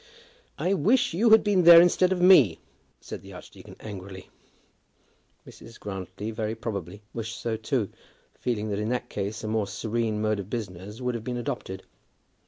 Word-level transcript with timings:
"I 0.57 0.73
wish 0.73 1.13
you 1.13 1.29
had 1.29 1.43
been 1.43 1.61
there 1.63 1.79
instead 1.79 2.11
of 2.11 2.19
me," 2.19 2.57
said 2.99 3.21
the 3.21 3.33
archdeacon, 3.33 3.75
angrily. 3.79 4.29
Mrs. 5.45 5.79
Grantly 5.79 6.31
very 6.31 6.55
probably 6.55 7.03
wished 7.13 7.39
so 7.39 7.51
also, 7.55 7.87
feeling 8.33 8.69
that 8.71 8.79
in 8.79 8.89
that 8.89 9.09
case 9.09 9.43
a 9.43 9.47
more 9.47 9.67
serene 9.67 10.19
mode 10.19 10.39
of 10.39 10.49
business 10.49 11.01
would 11.01 11.13
have 11.13 11.23
been 11.23 11.37
adopted. 11.37 11.83